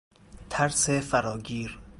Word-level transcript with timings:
ترس 0.49 0.89
فراگیر 0.89 1.79